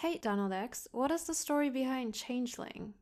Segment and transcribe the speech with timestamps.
[0.00, 2.94] Hey, Donald X, what is the story behind Changeling?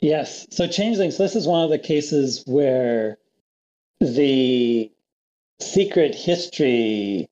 [0.00, 0.44] Yes.
[0.50, 3.18] So Changeling, so this is one of the cases where
[4.00, 4.90] the
[5.60, 7.28] secret history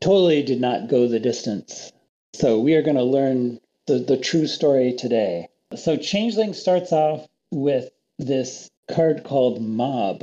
[0.00, 1.90] totally did not go the distance.
[2.32, 3.58] So we are going to learn
[3.88, 5.48] the, the true story today.
[5.74, 7.90] So Changeling starts off with
[8.20, 10.22] this card called Mob,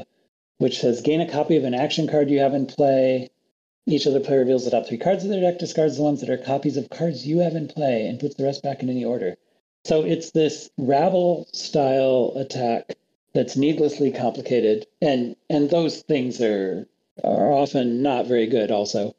[0.60, 3.30] which says gain a copy of an action card you have in play.
[3.86, 6.30] Each other player reveals the top three cards of their deck, discards the ones that
[6.30, 9.04] are copies of cards you have in play, and puts the rest back in any
[9.04, 9.36] order.
[9.86, 12.96] So it's this rabble style attack
[13.34, 16.88] that's needlessly complicated, and and those things are
[17.24, 18.72] are often not very good.
[18.72, 19.16] Also,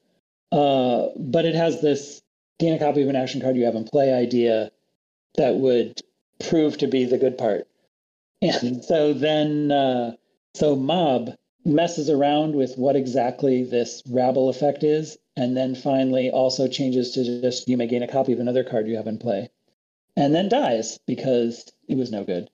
[0.53, 2.23] uh, but it has this
[2.59, 4.71] gain a copy of an action card you have in play idea
[5.37, 6.01] that would
[6.49, 7.69] prove to be the good part.
[8.41, 10.13] And so then, uh,
[10.55, 16.69] so Mob messes around with what exactly this rabble effect is, and then finally also
[16.69, 19.51] changes to just you may gain a copy of another card you have in play
[20.17, 22.49] and then dies because it was no good.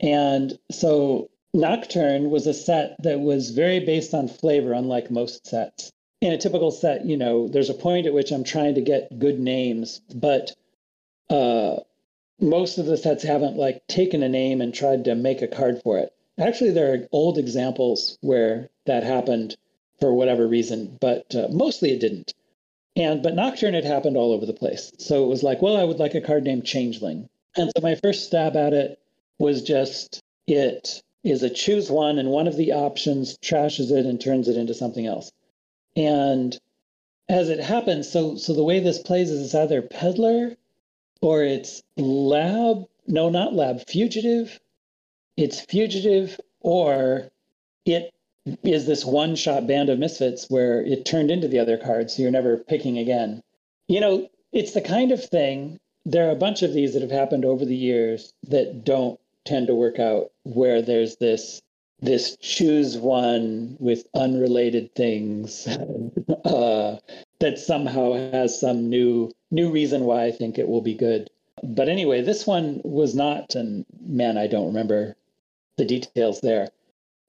[0.00, 5.92] And so Nocturne was a set that was very based on flavor, unlike most sets.
[6.20, 9.18] In a typical set, you know, there's a point at which I'm trying to get
[9.18, 10.54] good names, but
[11.30, 11.80] uh,
[12.40, 15.80] most of the sets haven't like taken a name and tried to make a card
[15.82, 16.12] for it.
[16.42, 19.56] Actually, there are old examples where that happened
[20.00, 22.34] for whatever reason, but uh, mostly it didn't.
[22.96, 24.92] And but Nocturne had happened all over the place.
[24.98, 27.28] So it was like, well, I would like a card named Changeling.
[27.56, 28.98] And so my first stab at it
[29.38, 34.20] was just it is a choose one, and one of the options trashes it and
[34.20, 35.30] turns it into something else.
[35.96, 36.58] And
[37.28, 40.56] as it happens, so so the way this plays is it's either peddler
[41.20, 42.88] or it's lab.
[43.06, 43.86] No, not lab.
[43.86, 44.58] Fugitive.
[45.36, 47.30] It's fugitive or
[47.84, 48.12] it
[48.64, 52.22] is this one shot band of misfits where it turned into the other card, so
[52.22, 53.42] you're never picking again.
[53.88, 57.10] You know, it's the kind of thing, there are a bunch of these that have
[57.10, 61.62] happened over the years that don't tend to work out, where there's this
[62.00, 65.68] this choose one with unrelated things
[66.44, 66.98] uh,
[67.38, 71.30] that somehow has some new new reason why I think it will be good.
[71.62, 75.16] But anyway, this one was not, and man, I don't remember
[75.76, 76.68] the details there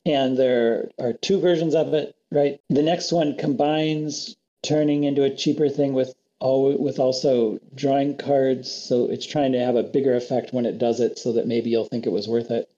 [0.06, 2.59] and there are two versions of it, right?
[2.70, 8.70] The next one combines turning into a cheaper thing with all with also drawing cards,
[8.70, 11.70] so it's trying to have a bigger effect when it does it, so that maybe
[11.70, 12.70] you'll think it was worth it.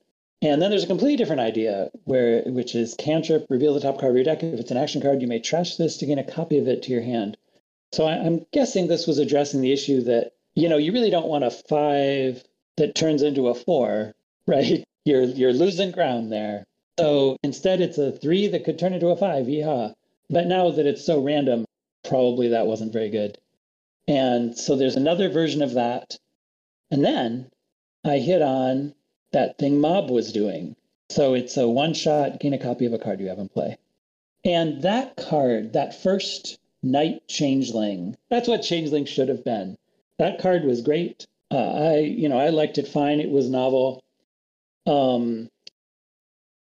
[0.41, 4.11] And then there's a completely different idea, where which is cantrip, reveal the top card
[4.11, 4.43] of your deck.
[4.43, 6.83] If it's an action card, you may trash this to gain a copy of it
[6.83, 7.37] to your hand.
[7.91, 11.27] So I, I'm guessing this was addressing the issue that you know you really don't
[11.27, 12.43] want a five
[12.77, 14.13] that turns into a four,
[14.47, 14.83] right?
[15.05, 16.65] You're you're losing ground there.
[16.99, 19.45] So instead, it's a three that could turn into a five.
[19.45, 19.93] Yeehaw.
[20.29, 21.65] But now that it's so random,
[22.03, 23.37] probably that wasn't very good.
[24.07, 26.17] And so there's another version of that.
[26.91, 27.49] And then
[28.03, 28.93] I hit on
[29.31, 30.75] that thing Mob was doing.
[31.09, 33.77] So it's a one shot, gain a copy of a card you have in play.
[34.43, 39.77] And that card, that first Night Changeling, that's what Changeling should have been.
[40.19, 41.27] That card was great.
[41.51, 43.19] Uh, I, you know, I liked it fine.
[43.19, 44.03] It was novel.
[44.85, 45.49] Um,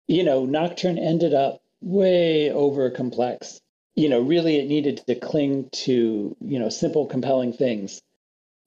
[0.07, 3.61] you know, Nocturne ended up way over complex.
[3.95, 8.03] You know, really it needed to cling to, you know, simple, compelling things.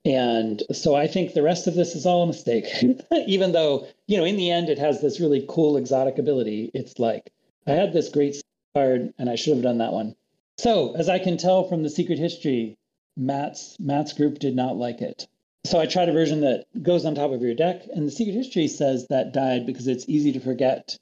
[0.05, 2.65] And so I think the rest of this is all a mistake.
[3.27, 6.71] Even though, you know, in the end it has this really cool exotic ability.
[6.73, 7.31] It's like,
[7.65, 8.41] I had this great
[8.73, 10.15] card and I should have done that one.
[10.57, 12.77] So as I can tell from the secret history,
[13.17, 15.27] Matt's Matt's group did not like it.
[15.67, 18.33] So I tried a version that goes on top of your deck, and the secret
[18.33, 20.97] history says that died because it's easy to forget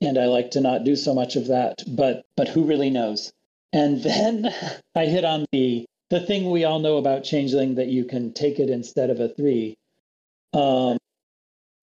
[0.00, 1.82] and I like to not do so much of that.
[1.86, 3.32] But but who really knows?
[3.72, 4.52] And then
[4.94, 8.58] I hit on the the thing we all know about changeling that you can take
[8.58, 9.76] it instead of a three.
[10.54, 10.96] Um,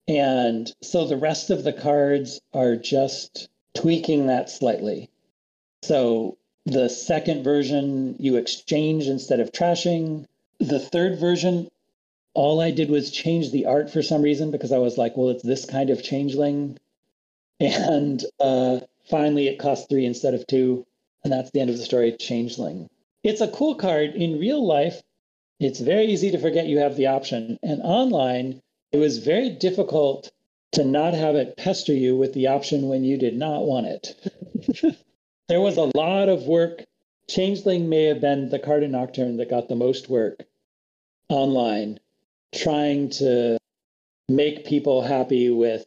[0.07, 5.09] and so the rest of the cards are just tweaking that slightly.
[5.83, 10.25] So the second version you exchange instead of trashing.
[10.59, 11.69] The third version,
[12.35, 15.29] all I did was change the art for some reason because I was like, well,
[15.29, 16.77] it's this kind of changeling.
[17.61, 20.85] And uh, finally, it cost three instead of two.
[21.23, 22.89] And that's the end of the story, Changeling.
[23.23, 24.13] It's a cool card.
[24.13, 25.01] In real life,
[25.59, 27.57] it's very easy to forget you have the option.
[27.63, 28.61] And online,
[28.91, 30.31] it was very difficult
[30.73, 34.97] to not have it pester you with the option when you did not want it.
[35.47, 36.83] there was a lot of work.
[37.29, 40.43] Changeling may have been the card in Nocturne that got the most work
[41.29, 41.99] online,
[42.53, 43.57] trying to
[44.29, 45.85] make people happy with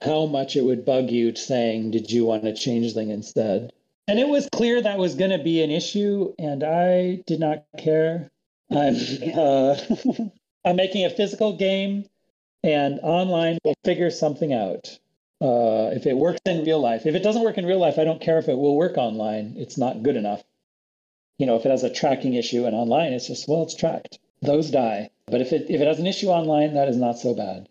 [0.00, 3.72] how much it would bug you saying, Did you want a changeling instead?
[4.08, 7.64] And it was clear that was going to be an issue, and I did not
[7.78, 8.30] care.
[8.70, 8.96] I'm
[9.34, 9.76] uh,
[10.64, 12.06] I'm making a physical game,
[12.64, 14.98] and online will figure something out.
[15.40, 18.04] Uh, if it works in real life, if it doesn't work in real life, I
[18.04, 19.54] don't care if it will work online.
[19.56, 20.42] It's not good enough.
[21.38, 24.18] You know, if it has a tracking issue and online, it's just well, it's tracked.
[24.42, 25.10] Those die.
[25.26, 27.68] But if it if it has an issue online, that is not so bad.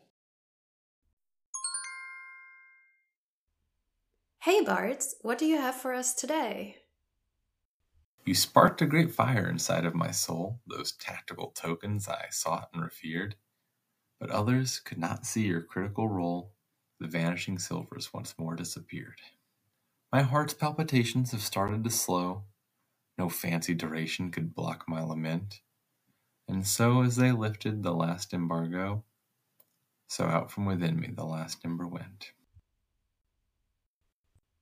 [4.39, 6.77] Hey Bartz, what do you have for us today?
[8.25, 12.81] You sparked a great fire inside of my soul, those tactical tokens I sought and
[12.81, 13.35] revered.
[14.19, 16.53] But others could not see your critical role.
[16.99, 19.19] The vanishing silvers once more disappeared.
[20.13, 22.43] My heart's palpitations have started to slow.
[23.17, 25.61] No fancy duration could block my lament.
[26.51, 29.05] And so, as they lifted the last embargo,
[30.09, 32.33] so out from within me the last ember went.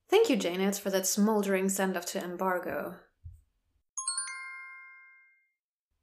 [0.08, 2.94] Thank you, JNails, for that smoldering send off to embargo.